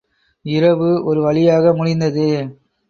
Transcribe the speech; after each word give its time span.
இரவு 0.45 1.03
ஒரு 1.03 1.21
வழியாக 1.21 1.73
முடிந்தது. 1.73 2.27